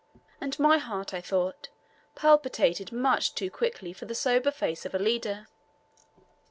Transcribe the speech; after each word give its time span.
and 0.41 0.57
my 0.57 0.79
heart, 0.79 1.13
I 1.13 1.21
thought, 1.21 1.69
palpitated 2.15 2.91
much 2.91 3.35
too 3.35 3.51
quickly 3.51 3.93
for 3.93 4.05
the 4.05 4.15
sober 4.15 4.49
face 4.49 4.83
of 4.83 4.95
a 4.95 4.97
leader. 4.97 5.45